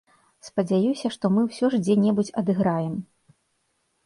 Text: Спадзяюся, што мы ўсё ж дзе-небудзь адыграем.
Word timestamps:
Спадзяюся, 0.47 1.11
што 1.15 1.31
мы 1.35 1.43
ўсё 1.49 1.69
ж 1.75 1.83
дзе-небудзь 1.85 2.33
адыграем. 2.43 2.97